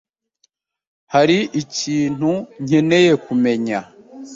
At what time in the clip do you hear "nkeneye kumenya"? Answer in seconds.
2.63-3.79